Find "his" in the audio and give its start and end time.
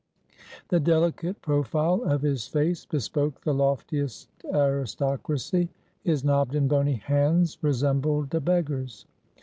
2.23-2.47, 6.03-6.23